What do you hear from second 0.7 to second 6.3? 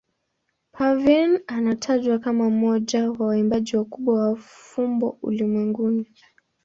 Parveen anatajwa kama mmoja wa waimbaji wakubwa wa fumbo ulimwenguni.